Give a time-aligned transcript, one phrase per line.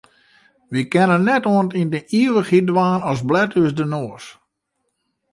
[0.71, 4.25] Wy kinne net oant yn de ivichheid dwaan as blet ús de noas.